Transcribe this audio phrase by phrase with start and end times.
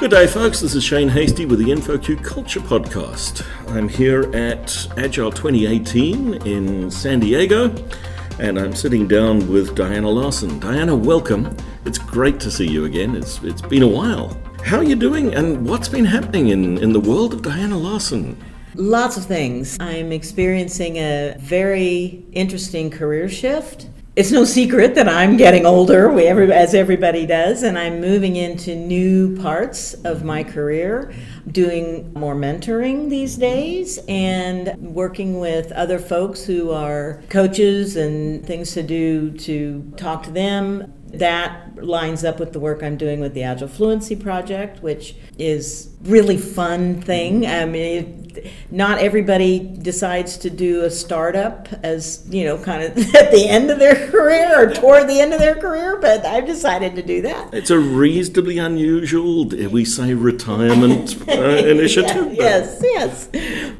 [0.00, 0.60] Good day, folks.
[0.60, 3.44] This is Shane Hastie with the InfoQ Culture Podcast.
[3.68, 7.66] I'm here at Agile 2018 in San Diego,
[8.38, 10.58] and I'm sitting down with Diana Larsen.
[10.58, 11.54] Diana, welcome.
[11.84, 13.14] It's great to see you again.
[13.14, 14.34] It's it's been a while.
[14.64, 18.42] How are you doing, and what's been happening in, in the world of Diana Larsen?
[18.76, 19.76] Lots of things.
[19.80, 23.90] I'm experiencing a very interesting career shift.
[24.16, 28.34] It's no secret that I'm getting older, we, every, as everybody does, and I'm moving
[28.34, 31.14] into new parts of my career,
[31.46, 38.72] doing more mentoring these days, and working with other folks who are coaches and things
[38.72, 40.92] to do to talk to them.
[41.12, 45.90] That lines up with the work I'm doing with the Agile Fluency Project, which is
[46.02, 47.46] really fun thing.
[47.46, 48.20] I mean,
[48.70, 53.70] not everybody decides to do a startup as you know kind of at the end
[53.70, 57.22] of their career or toward the end of their career but i've decided to do
[57.22, 57.52] that.
[57.52, 62.34] It's a reasonably unusual we say retirement uh, initiative.
[62.34, 63.28] Yeah, yes yes.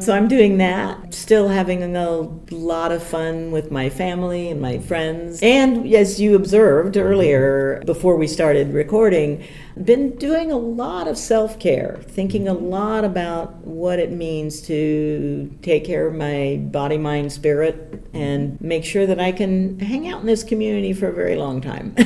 [0.05, 4.79] So i'm doing that still having a lot of fun with my family and my
[4.79, 5.41] friends.
[5.43, 9.45] And as you observed earlier before we started recording
[9.83, 15.53] been doing a lot of self care, thinking a lot about what it means to
[15.61, 20.21] take care of my body, mind, spirit, and make sure that I can hang out
[20.21, 21.97] in this community for a very long time.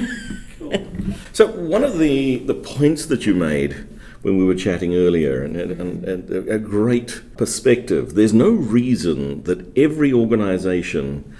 [1.34, 3.86] so, one of the, the points that you made
[4.22, 8.14] when we were chatting earlier, and, and, and, a great perspective.
[8.14, 11.30] There's no reason that every organization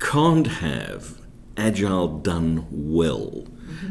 [0.00, 1.18] can't have
[1.56, 3.46] agile done well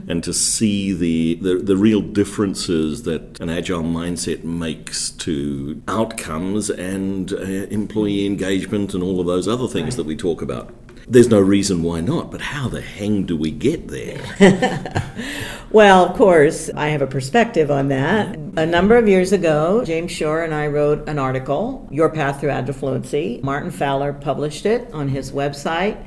[0.07, 6.69] and to see the, the, the real differences that an agile mindset makes to outcomes
[6.69, 9.97] and uh, employee engagement and all of those other things right.
[9.97, 10.73] that we talk about.
[11.07, 14.19] There's no reason why not, but how the hang do we get there?
[15.71, 18.35] well, of course, I have a perspective on that.
[18.57, 22.49] A number of years ago, James Shore and I wrote an article, Your Path Through
[22.49, 23.39] Agile Fluency.
[23.43, 26.03] Martin Fowler published it on his website.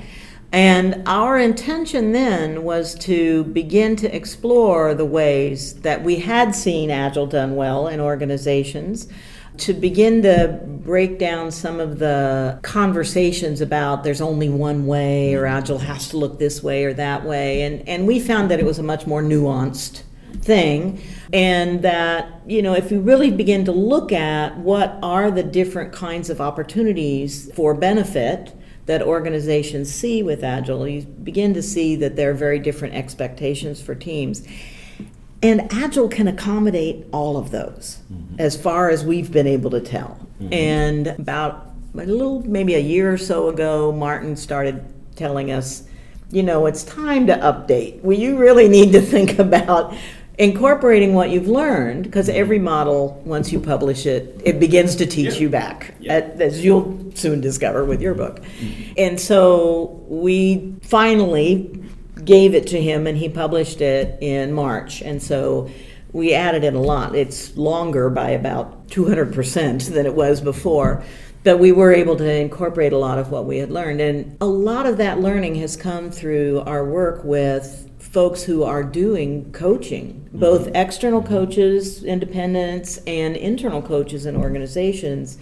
[0.50, 6.90] And our intention then was to begin to explore the ways that we had seen
[6.90, 9.08] Agile done well in organizations,
[9.58, 15.44] to begin to break down some of the conversations about there's only one way or
[15.44, 17.62] Agile has to look this way or that way.
[17.62, 20.02] And, and we found that it was a much more nuanced
[20.40, 25.42] thing and that you know if we really begin to look at what are the
[25.42, 28.54] different kinds of opportunities for benefit
[28.88, 33.82] that organizations see with Agile, you begin to see that there are very different expectations
[33.82, 34.48] for teams.
[35.42, 38.36] And Agile can accommodate all of those mm-hmm.
[38.40, 40.26] as far as we've been able to tell.
[40.40, 40.52] Mm-hmm.
[40.54, 44.82] And about a little, maybe a year or so ago, Martin started
[45.16, 45.86] telling us,
[46.30, 48.00] you know, it's time to update.
[48.00, 49.94] Well, you really need to think about
[50.38, 55.34] incorporating what you've learned because every model once you publish it it begins to teach
[55.34, 55.40] yeah.
[55.40, 56.14] you back yeah.
[56.38, 58.92] as you'll soon discover with your book mm-hmm.
[58.96, 61.82] and so we finally
[62.24, 65.68] gave it to him and he published it in march and so
[66.12, 71.02] we added in a lot it's longer by about 200% than it was before
[71.44, 74.46] but we were able to incorporate a lot of what we had learned and a
[74.46, 80.28] lot of that learning has come through our work with folks who are doing coaching,
[80.32, 80.76] both mm-hmm.
[80.76, 85.36] external coaches, independents, and internal coaches in organizations,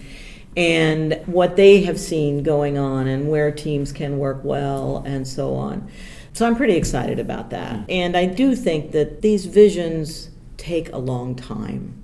[0.57, 5.55] and what they have seen going on and where teams can work well and so
[5.55, 5.89] on.
[6.33, 7.73] So I'm pretty excited about that.
[7.73, 7.91] Mm-hmm.
[7.91, 12.03] And I do think that these visions take a long time.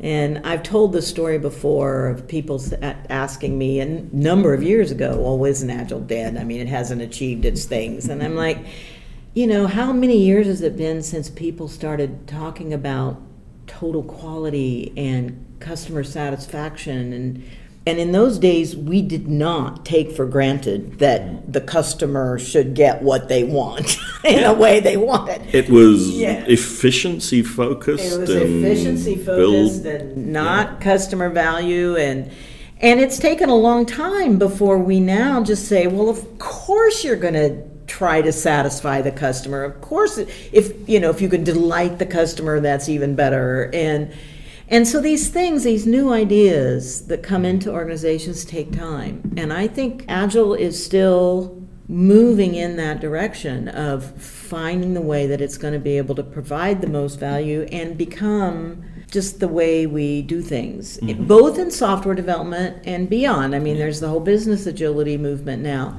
[0.00, 5.18] And I've told the story before of people asking me a number of years ago,
[5.18, 6.36] well, isn't Agile dead?
[6.36, 8.08] I mean, it hasn't achieved its things.
[8.08, 8.58] And I'm like,
[9.34, 13.20] you know, how many years has it been since people started talking about
[13.66, 17.44] total quality and customer satisfaction and
[17.88, 21.52] and in those days we did not take for granted that mm.
[21.52, 25.54] the customer should get what they want in a way they want it.
[25.54, 26.44] It was yeah.
[26.46, 28.04] efficiency focused.
[28.04, 30.78] It was efficiency focused build, and not yeah.
[30.80, 32.30] customer value and
[32.80, 37.16] and it's taken a long time before we now just say, well, of course you're
[37.16, 39.64] going to try to satisfy the customer.
[39.64, 43.70] Of course, if you know if you could delight the customer, that's even better.
[43.72, 44.12] And
[44.68, 49.32] and so these things, these new ideas that come into organizations take time.
[49.36, 55.40] And I think Agile is still moving in that direction of finding the way that
[55.40, 59.86] it's going to be able to provide the most value and become just the way
[59.86, 61.24] we do things, mm-hmm.
[61.24, 63.54] both in software development and beyond.
[63.54, 65.98] I mean, there's the whole business agility movement now.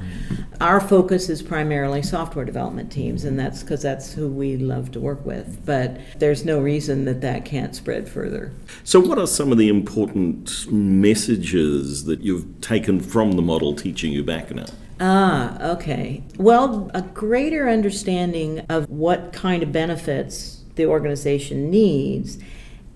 [0.62, 5.00] Our focus is primarily software development teams, and that's because that's who we love to
[5.00, 5.66] work with.
[5.66, 8.52] But there's no reason that that can't spread further.
[8.84, 14.12] So, what are some of the important messages that you've taken from the model teaching
[14.12, 14.66] you back now?
[15.00, 16.24] Ah, okay.
[16.38, 22.38] Well, a greater understanding of what kind of benefits the organization needs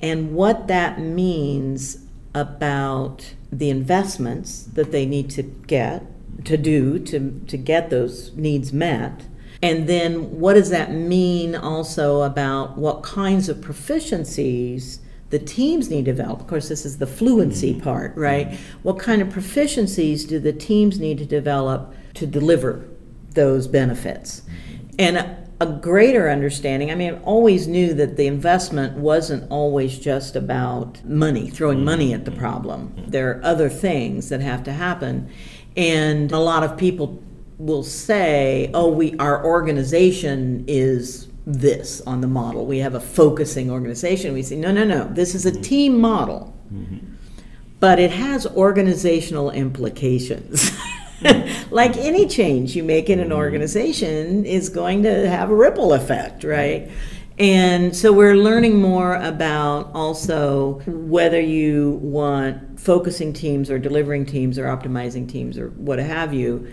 [0.02, 1.98] and what that means
[2.36, 6.06] about the investments that they need to get
[6.46, 9.26] to do to, to get those needs met.
[9.62, 15.00] And then what does that mean also about what kinds of proficiencies
[15.30, 16.42] the teams need to develop?
[16.42, 17.84] Of course, this is the fluency mm-hmm.
[17.84, 18.58] part, right?
[18.84, 22.86] What kind of proficiencies do the teams need to develop to deliver
[23.32, 24.42] those benefits?
[25.00, 26.92] And a greater understanding.
[26.92, 31.86] I mean, I always knew that the investment wasn't always just about money, throwing mm-hmm.
[31.86, 32.90] money at the problem.
[32.90, 33.12] Mm-hmm.
[33.12, 35.30] There are other things that have to happen.
[35.76, 37.22] And a lot of people
[37.58, 42.66] will say, "Oh, we our organization is this on the model.
[42.66, 45.08] We have a focusing organization." We say, "No, no, no.
[45.12, 45.62] This is a mm-hmm.
[45.62, 46.98] team model." Mm-hmm.
[47.80, 50.72] But it has organizational implications.
[51.72, 53.38] like any change you make in an mm-hmm.
[53.38, 56.90] organization is going to have a ripple effect, right?
[57.40, 64.60] And so we're learning more about also whether you want focusing teams or delivering teams
[64.60, 66.68] or optimizing teams or what have you.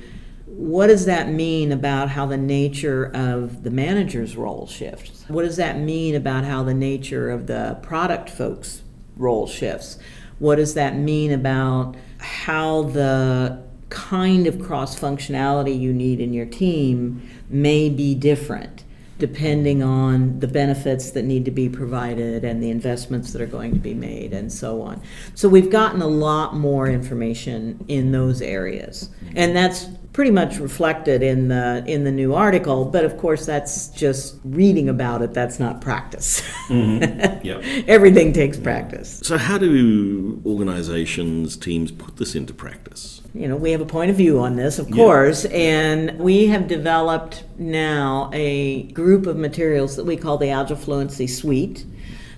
[0.45, 5.25] What does that mean about how the nature of the manager's role shifts?
[5.29, 8.83] What does that mean about how the nature of the product folks'
[9.17, 9.99] role shifts?
[10.39, 16.47] What does that mean about how the kind of cross functionality you need in your
[16.47, 18.85] team may be different
[19.21, 23.73] depending on the benefits that need to be provided and the investments that are going
[23.73, 25.01] to be made and so on.
[25.35, 29.11] So we've gotten a lot more information in those areas.
[29.37, 33.89] And that's pretty much reflected in the in the new article, but of course that's
[33.89, 36.43] just reading about it, that's not practice.
[36.69, 37.85] Mm-hmm.
[37.89, 39.21] Everything takes practice.
[39.23, 43.20] So how do organizations, teams put this into practice?
[43.33, 46.67] You know, we have a point of view on this, of course, and we have
[46.67, 51.85] developed now a group of materials that we call the Agile Fluency Suite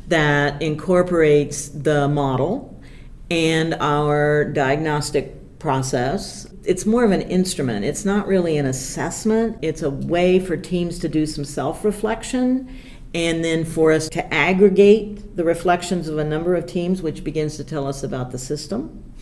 [0.08, 2.78] that incorporates the model
[3.30, 6.46] and our diagnostic process.
[6.64, 7.86] It's more of an instrument.
[7.86, 9.58] It's not really an assessment.
[9.62, 12.68] It's a way for teams to do some self reflection
[13.14, 17.56] and then for us to aggregate the reflections of a number of teams, which begins
[17.56, 19.14] to tell us about the system.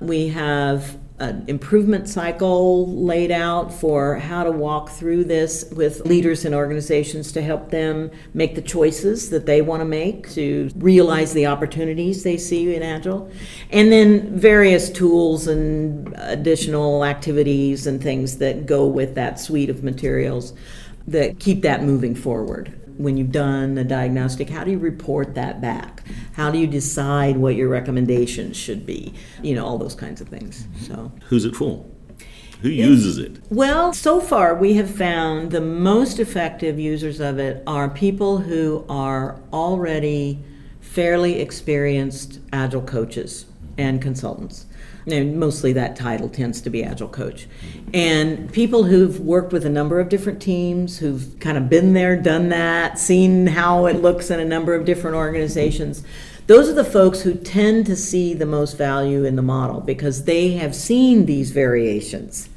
[0.00, 6.46] We have an improvement cycle laid out for how to walk through this with leaders
[6.46, 11.34] and organizations to help them make the choices that they want to make to realize
[11.34, 13.30] the opportunities they see in Agile.
[13.70, 19.84] And then various tools and additional activities and things that go with that suite of
[19.84, 20.54] materials
[21.06, 25.60] that keep that moving forward when you've done a diagnostic, how do you report that
[25.60, 26.02] back?
[26.32, 29.14] How do you decide what your recommendations should be?
[29.42, 30.62] You know, all those kinds of things.
[30.62, 30.84] Mm-hmm.
[30.84, 31.84] So, who's it for?
[32.62, 33.40] Who uses it?
[33.48, 38.84] Well, so far we have found the most effective users of it are people who
[38.86, 40.44] are already
[40.80, 43.46] fairly experienced agile coaches
[43.78, 44.66] and consultants
[45.06, 47.46] and mostly that title tends to be agile coach.
[47.94, 52.16] And people who've worked with a number of different teams who've kind of been there
[52.16, 56.04] done that seen how it looks in a number of different organizations
[56.50, 60.24] those are the folks who tend to see the most value in the model because
[60.24, 62.48] they have seen these variations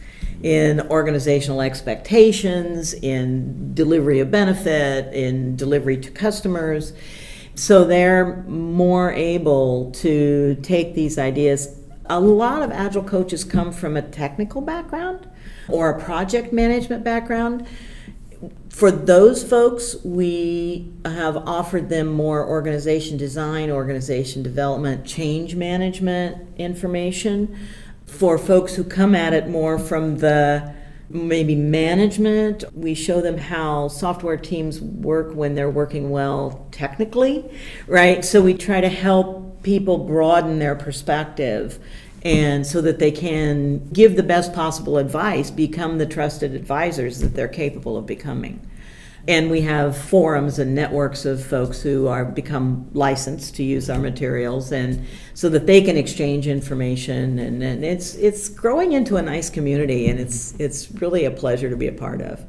[0.42, 6.94] in organizational expectations in delivery of benefit in delivery to customers.
[7.54, 11.68] So they're more able to take these ideas
[12.06, 15.28] a lot of agile coaches come from a technical background
[15.68, 17.66] or a project management background.
[18.70, 27.58] For those folks, we have offered them more organization design, organization development, change management information.
[28.06, 30.74] For folks who come at it more from the
[31.10, 37.50] maybe management, we show them how software teams work when they're working well technically,
[37.88, 38.26] right?
[38.26, 41.80] So we try to help people broaden their perspective
[42.24, 47.34] and so that they can give the best possible advice, become the trusted advisors that
[47.34, 48.66] they're capable of becoming.
[49.28, 54.00] And we have forums and networks of folks who are become licensed to use our
[54.00, 57.40] materials, and so that they can exchange information.
[57.40, 61.70] And, and it's it's growing into a nice community, and it's it's really a pleasure
[61.70, 62.46] to be a part of.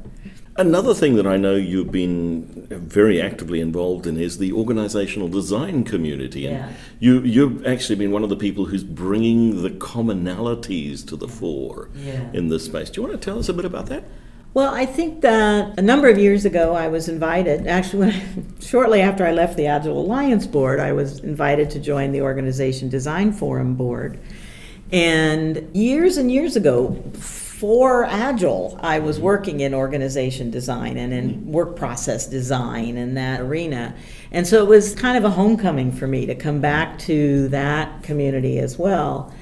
[0.57, 5.83] Another thing that I know you've been very actively involved in is the organizational design
[5.83, 6.45] community.
[6.47, 6.69] And Yeah.
[6.99, 11.89] you, you've actually been one of the people who's bringing the commonalities to the fore
[12.05, 12.21] Yeah.
[12.31, 12.89] in this space.
[12.89, 14.05] Do you want to tell us a bit about that?
[14.53, 17.67] Well, I think that a number of years ago, I was invited.
[17.67, 18.13] Actually,
[18.61, 22.87] shortly after I left the Agile Alliance board, I was invited to join the Organization
[22.87, 24.17] Design Forum board.
[24.93, 26.95] And years and years ago,
[27.65, 31.51] for Agile, I was working in organization design and in mm-hmm.
[31.51, 33.95] work process design in that arena.
[34.31, 38.03] And so it was kind of a homecoming for me to come back to that
[38.03, 39.33] community as well.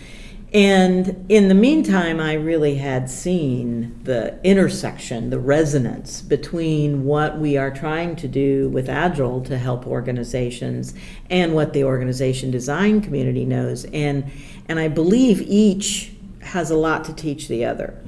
[0.54, 7.58] And in the meantime, I really had seen the intersection, the resonance between what we
[7.58, 10.94] are trying to do with Agile to help organizations
[11.30, 13.84] and what the organization design community knows.
[13.84, 14.32] And,
[14.70, 16.13] and I believe each
[16.44, 18.00] has a lot to teach the other.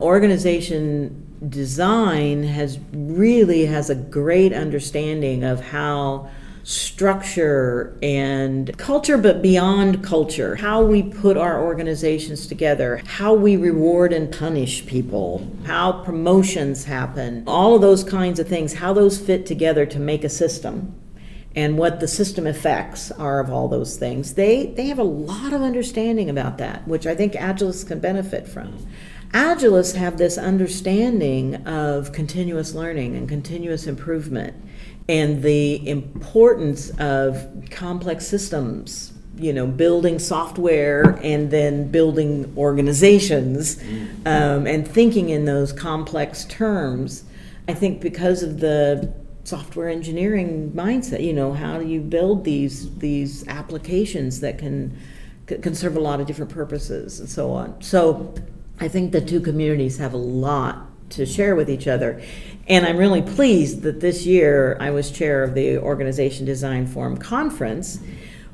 [0.00, 6.30] Organization design has really has a great understanding of how
[6.64, 14.12] structure and culture, but beyond culture, how we put our organizations together, how we reward
[14.12, 19.44] and punish people, how promotions happen, all of those kinds of things, how those fit
[19.44, 20.94] together to make a system.
[21.56, 24.34] And what the system effects are of all those things.
[24.34, 28.48] They, they have a lot of understanding about that, which I think Agilists can benefit
[28.48, 28.76] from.
[29.30, 34.54] Agilists have this understanding of continuous learning and continuous improvement
[35.08, 43.82] and the importance of complex systems you know building software and then building organizations
[44.26, 47.24] um, and thinking in those complex terms
[47.68, 49.12] i think because of the
[49.44, 54.96] software engineering mindset you know how do you build these these applications that can
[55.46, 58.34] can serve a lot of different purposes and so on so
[58.80, 62.20] i think the two communities have a lot to share with each other.
[62.68, 67.16] And I'm really pleased that this year I was chair of the Organization Design Forum
[67.16, 68.00] Conference,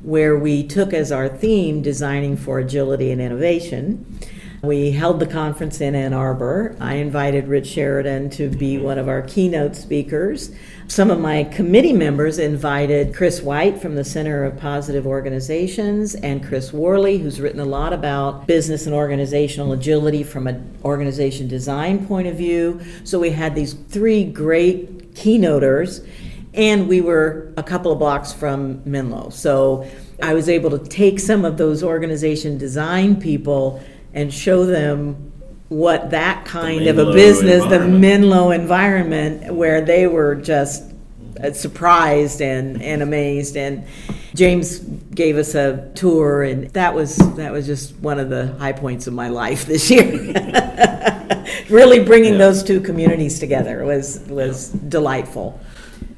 [0.03, 4.19] where we took as our theme Designing for Agility and Innovation.
[4.63, 6.77] We held the conference in Ann Arbor.
[6.79, 10.51] I invited Rich Sheridan to be one of our keynote speakers.
[10.87, 16.45] Some of my committee members invited Chris White from the Center of Positive Organizations and
[16.45, 22.07] Chris Worley, who's written a lot about business and organizational agility from an organization design
[22.07, 22.83] point of view.
[23.05, 26.07] So we had these three great keynoters,
[26.53, 29.31] and we were a couple of blocks from Menlo.
[29.31, 29.89] So
[30.23, 33.83] I was able to take some of those organization design people
[34.15, 35.33] and show them
[35.69, 38.01] what that kind of a Menlo business, the environment.
[38.01, 40.83] Menlo environment, where they were just
[41.43, 43.57] uh, surprised and, and amazed.
[43.57, 43.85] And
[44.35, 48.73] James gave us a tour, and that was that was just one of the high
[48.73, 50.11] points of my life this year.
[51.71, 52.39] really bringing Yeah.
[52.39, 55.61] those two communities together was was delightful.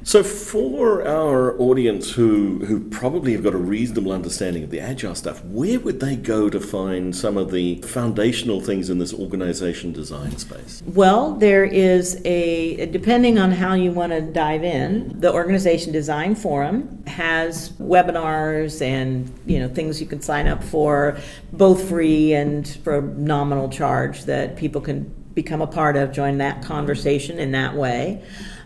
[0.05, 5.15] So, for our audience who, who probably have got a reasonable understanding of the agile
[5.15, 9.93] stuff, where would they go to find some of the foundational things in this organization
[9.93, 10.83] design space?
[10.85, 16.35] Well, there is a, depending on how you want to dive in, the Organization Design
[16.35, 21.17] Forum has webinars and, you know, things you can sign up for,
[21.53, 26.61] both free and for nominal charge that people can become a part of, join that
[26.61, 28.21] conversation in that way.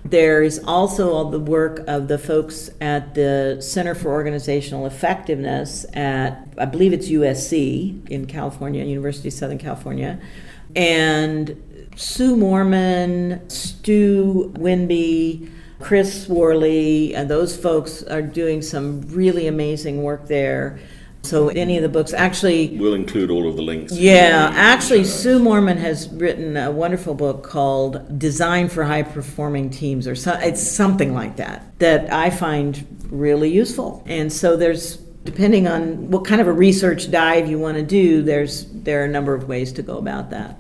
[0.10, 5.86] There is also all the work of the folks at the Center for Organizational Effectiveness
[5.94, 10.18] at, I believe it's USC in California, University of Southern California.
[10.78, 20.04] And Sue Mohrman, Stu Winby, Chris Worley, and those folks are doing some really amazing
[20.04, 20.80] work there.
[21.28, 23.92] So any of the books, actually, We'll include all of the links.
[23.94, 30.08] yeah, actually, Sue Mohrman has written a wonderful book called Design for High Performing Teams,
[30.08, 34.04] or so, it's something like that, that I find really useful.
[34.06, 38.22] And so there's, depending on what kind of a research dive you want to do,
[38.22, 40.60] there's, there are a number of ways to go about that.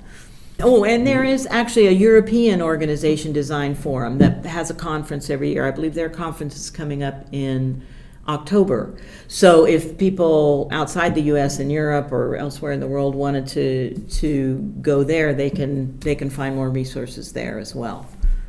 [0.59, 5.53] Oh, and there is actually a European Organization Design Forum that has a conference every
[5.53, 5.67] year.
[5.67, 7.83] I believe their conference is coming up in
[8.27, 8.97] October.
[9.27, 11.59] So if people outside the U.S.
[11.59, 16.15] and Europe or elsewhere in the world wanted to to go there, they can they
[16.15, 18.05] can find more resources there as well.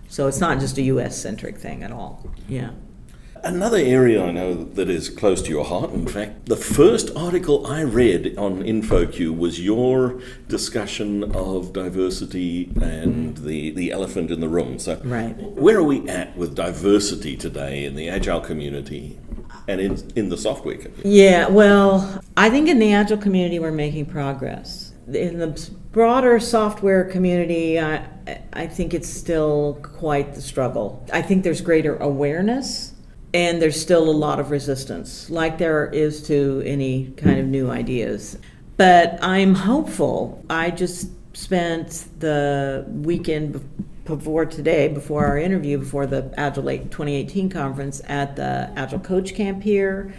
[0.09, 1.17] So it's not just a U.S.
[1.21, 2.27] centric thing at all.
[2.49, 2.71] Yeah.
[3.45, 7.65] Another area I know that is close to your heart, in fact, the first article
[7.69, 14.49] I read on InfoQ was your discussion of diversity and the, the elephant in the
[14.49, 14.81] room.
[14.81, 15.37] So, Right.
[15.39, 19.21] where are we at with diversity today in the agile community
[19.69, 21.09] and in, in the software community?
[21.09, 24.93] Yeah, well, I think in the Agile community we're making progress.
[25.07, 28.05] in the broader software community, I,
[28.53, 31.07] I think it's still quite the struggle.
[31.13, 32.95] I think there's greater awareness
[33.35, 37.71] and there's still a lot of resistance, like there is to any kind of new
[37.71, 38.39] ideas.
[38.79, 40.43] But I'm hopeful.
[40.49, 43.63] I just spent the weekend
[44.17, 49.63] before today, before our interview, before the Agile 2018 conference at the Agile Coach Camp
[49.63, 50.15] here,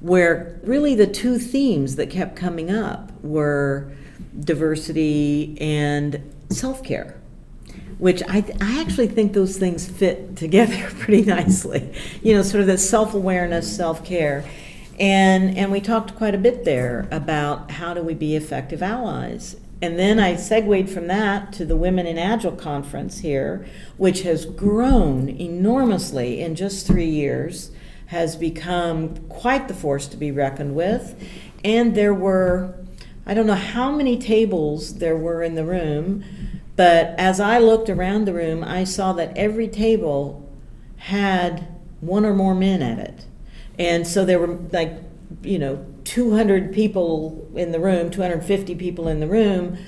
[0.00, 3.92] where really the two themes that kept coming up were
[4.40, 7.16] diversity and self care
[7.98, 11.92] which I, I actually think those things fit together pretty nicely.
[12.22, 14.44] You know, sort of the self awareness, self care.
[14.98, 19.56] And, and we talked quite a bit there about how do we be effective allies.
[19.84, 24.46] And then I segued from that to the Women in Agile conference here, which has
[24.46, 27.70] grown enormously in just three years,
[28.06, 31.22] has become quite the force to be reckoned with.
[31.62, 32.74] And there were,
[33.26, 36.24] I don't know how many tables there were in the room
[36.76, 40.48] but as I looked around the room, I saw that every table
[40.96, 41.68] had
[42.00, 43.26] one or more men at it.
[43.78, 44.92] And so there were like,
[45.42, 49.78] you know, 200 people in the room, 250 people in the room.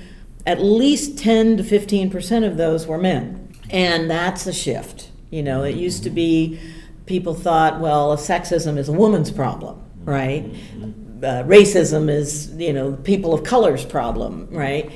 [0.47, 3.53] At least 10 to 15% of those were men.
[3.71, 5.11] And that's a shift.
[5.31, 6.61] You know, it used to be
[7.07, 10.45] people thought, well, sexism is a woman's problem, right?
[10.83, 14.91] Uh, racism is, you know, people of color's problem, right?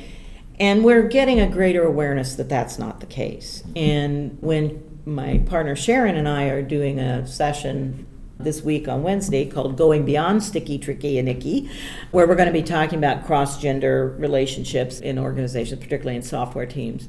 [0.58, 3.64] And we're getting a greater awareness that that's not the case.
[3.74, 8.06] And when my partner Sharon and I are doing a session
[8.44, 11.70] this week on Wednesday called Going Beyond Sticky, Tricky, and Icky,
[12.11, 16.66] where we're going to be talking about cross gender relationships in organizations, particularly in software
[16.66, 17.09] teams.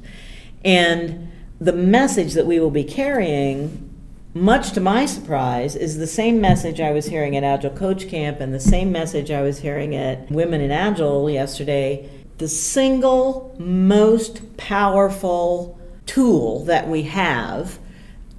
[0.64, 3.90] And the message that we will be carrying,
[4.34, 8.40] much to my surprise, is the same message I was hearing at Agile Coach Camp
[8.40, 12.08] and the same message I was hearing at Women in Agile yesterday
[12.38, 17.78] the single most powerful tool that we have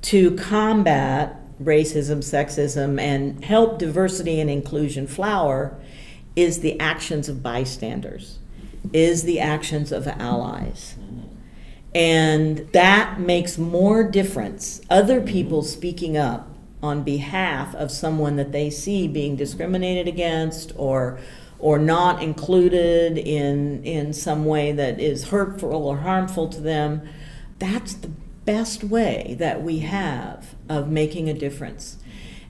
[0.01, 5.77] to combat racism, sexism, and help diversity and inclusion flower
[6.35, 8.39] is the actions of bystanders,
[8.91, 10.95] is the actions of allies.
[11.95, 14.81] And that makes more difference.
[14.89, 16.49] Other people speaking up
[16.81, 21.17] on behalf of someone that they see being discriminated against or
[21.59, 27.01] or not included in in some way that is hurtful or harmful to them
[27.57, 28.11] that's the
[28.45, 31.97] best way that we have of making a difference.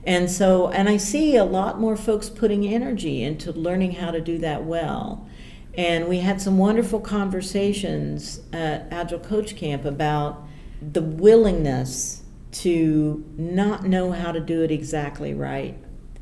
[0.06, 4.20] And so and i see a lot more folks putting energy into learning how to
[4.20, 5.28] do that well.
[5.76, 10.46] And we had some wonderful conversations at agile coach camp about
[10.80, 15.76] the willingness to not know how to do it exactly right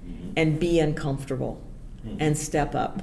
[0.07, 0.31] mm-hmm.
[0.37, 1.63] and be uncomfortable
[2.07, 2.17] mm-hmm.
[2.21, 3.03] and step up,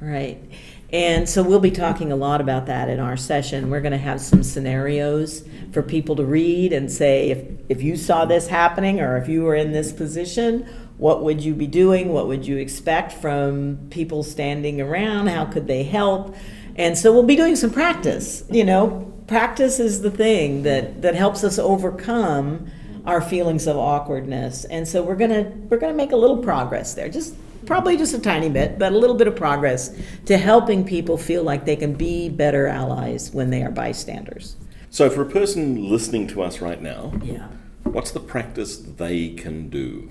[0.00, 0.42] right?
[0.90, 3.68] And so we'll be talking a lot about that in our session.
[3.68, 7.96] We're going to have some scenarios for people to read and say, if, if you
[7.96, 12.12] saw this happening or if you were in this position, what would you be doing?
[12.12, 15.26] What would you expect from people standing around?
[15.26, 16.34] How could they help?
[16.76, 18.44] And so we'll be doing some practice.
[18.50, 22.70] You know, practice is the thing that, that helps us overcome
[23.04, 24.64] our feelings of awkwardness.
[24.64, 27.08] And so we're gonna we're gonna make a little progress there.
[27.08, 27.34] Just
[27.68, 31.44] probably just a tiny bit, but a little bit of progress to helping people feel
[31.44, 34.56] like they can be better allies when they are bystanders.
[34.90, 37.48] So, for a person listening to us right now, yeah.
[37.84, 40.10] what's the practice they can do?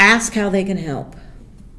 [0.00, 1.14] Ask how they can help.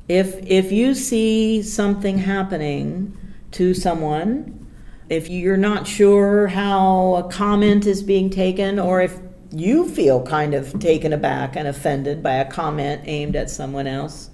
[0.07, 3.17] If if you see something happening
[3.51, 4.67] to someone,
[5.09, 9.19] if you're not sure how a comment is being taken, or if
[9.51, 14.29] you feel kind of taken aback and offended by a comment aimed at someone else,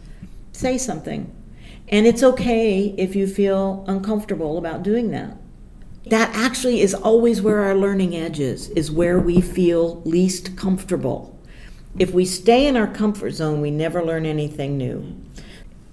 [0.59, 1.35] say something.
[1.87, 5.37] And it's okay if you feel uncomfortable about doing that.
[6.07, 11.39] That actually is always where our learning edge is, is where we feel least comfortable.
[11.97, 15.15] If we stay in our comfort zone, we never learn anything new.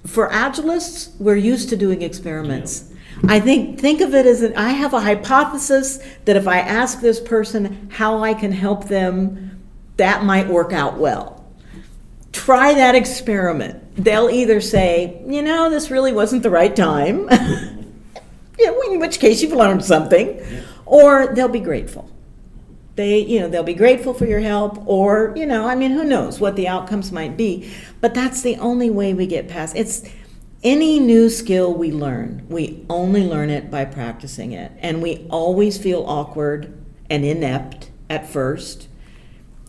[0.05, 2.93] For agilists, we're used to doing experiments.
[3.27, 7.01] I think think of it as an, I have a hypothesis that if I ask
[7.01, 9.65] this person how I can help them,
[9.97, 11.37] that might work out well
[12.37, 13.83] try that experiment.
[13.97, 17.29] They'll either say, you know, this really wasn't the right time,
[18.59, 20.43] yeah, in which case you've learned something,
[20.85, 22.11] or they'll be grateful.
[22.97, 26.05] They, you know, they'll be grateful for your help, or, you know, I mean, who
[26.05, 27.71] knows what the outcomes might be.
[28.01, 30.09] But that's the only way we get past it's
[30.63, 34.73] any new skill we learn, we only learn it by practicing it.
[34.79, 38.89] And we always feel awkward and inept at first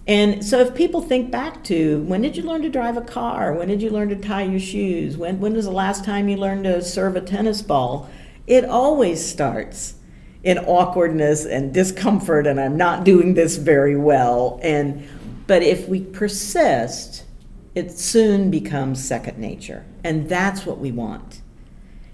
[0.07, 3.53] and so if people think back to when did you learn to drive a car?
[3.53, 5.17] When did you learn to tie your shoes?
[5.17, 8.09] When, when was the last time you learned to serve a tennis ball?
[8.47, 9.95] It always starts
[10.43, 15.05] in awkwardness and discomfort and I'm not doing this very well and
[15.45, 17.23] but if we persist,
[17.73, 19.85] it soon becomes second nature.
[20.03, 21.41] And that's what we want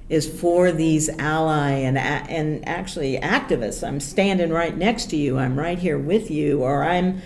[0.10, 3.88] is for these ally and and actually activists.
[3.88, 5.38] I'm standing right next to you.
[5.38, 7.22] I'm right here with you or I'm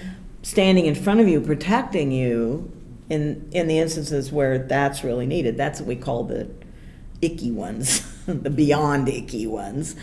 [0.48, 2.72] standing in front of you protecting you
[3.10, 5.58] in in the instances where that's really needed.
[5.58, 6.50] That's what we call the
[7.22, 9.98] icky ones, the beyond icky ones.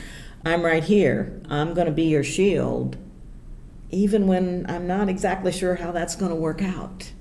[0.45, 1.41] I'm right here.
[1.49, 2.99] I'm going to be your shield
[3.91, 7.13] even when I'm not exactly sure how that's going to work out,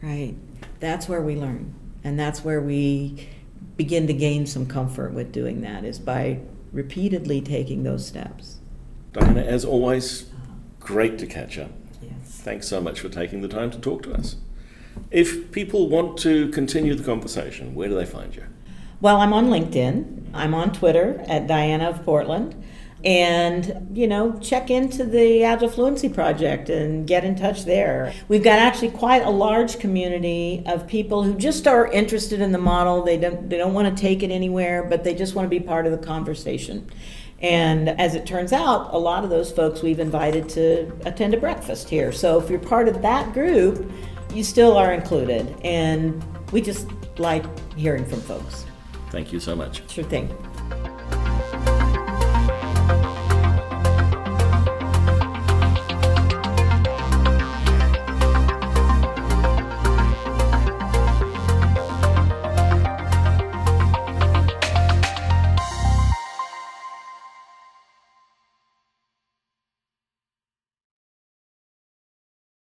[0.00, 0.34] right?
[0.78, 1.74] That's where we learn.
[2.02, 3.28] And that's where we
[3.76, 6.40] begin to gain some comfort with doing that is by
[6.72, 8.60] repeatedly taking those steps.
[9.12, 10.30] Diana, as always,
[10.78, 11.72] great to catch up.
[12.40, 14.36] Thanks so much for taking the time to talk to us.
[15.10, 18.44] If people want to continue the conversation, where do they find you?
[19.00, 20.30] Well, I'm on LinkedIn.
[20.32, 22.62] I'm on Twitter at Diana of Portland
[23.04, 28.44] and you know check into the agile fluency project and get in touch there we've
[28.44, 33.02] got actually quite a large community of people who just are interested in the model
[33.02, 35.60] they don't they don't want to take it anywhere but they just want to be
[35.60, 36.86] part of the conversation
[37.40, 41.36] and as it turns out a lot of those folks we've invited to attend a
[41.36, 42.12] breakfast here.
[42.12, 43.90] So if you're part of that group
[44.34, 45.54] you still are included.
[45.64, 46.22] And
[46.52, 47.44] we just like
[47.76, 48.64] hearing from folks.
[49.10, 49.88] Thank you so much.
[49.90, 50.34] Sure thing